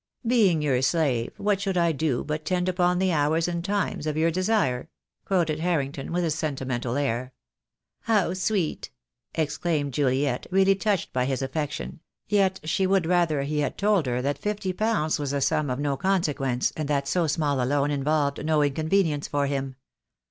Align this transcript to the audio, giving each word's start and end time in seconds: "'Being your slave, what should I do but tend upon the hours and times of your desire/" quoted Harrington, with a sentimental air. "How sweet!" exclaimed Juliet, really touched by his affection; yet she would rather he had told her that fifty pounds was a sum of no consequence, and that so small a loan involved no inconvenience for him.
"'Being 0.25 0.63
your 0.63 0.81
slave, 0.81 1.31
what 1.37 1.61
should 1.61 1.77
I 1.77 1.91
do 1.91 2.23
but 2.23 2.43
tend 2.43 2.67
upon 2.67 2.97
the 2.97 3.11
hours 3.11 3.47
and 3.47 3.63
times 3.63 4.07
of 4.07 4.17
your 4.17 4.31
desire/" 4.31 4.89
quoted 5.27 5.59
Harrington, 5.59 6.11
with 6.11 6.23
a 6.25 6.31
sentimental 6.31 6.97
air. 6.97 7.33
"How 8.05 8.33
sweet!" 8.33 8.89
exclaimed 9.35 9.93
Juliet, 9.93 10.47
really 10.49 10.73
touched 10.73 11.13
by 11.13 11.25
his 11.25 11.43
affection; 11.43 11.99
yet 12.27 12.59
she 12.63 12.87
would 12.87 13.05
rather 13.05 13.43
he 13.43 13.59
had 13.59 13.77
told 13.77 14.07
her 14.07 14.23
that 14.23 14.39
fifty 14.39 14.73
pounds 14.73 15.19
was 15.19 15.33
a 15.33 15.39
sum 15.39 15.69
of 15.69 15.77
no 15.77 15.95
consequence, 15.97 16.73
and 16.75 16.87
that 16.87 17.07
so 17.07 17.27
small 17.27 17.61
a 17.61 17.65
loan 17.67 17.91
involved 17.91 18.43
no 18.43 18.63
inconvenience 18.63 19.27
for 19.27 19.45
him. 19.45 19.75